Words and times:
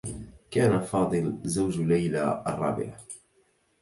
كان 0.51 0.79
فاضل 0.79 1.39
زوج 1.43 1.79
ليلى 1.79 2.43
الرّابع. 2.47 2.93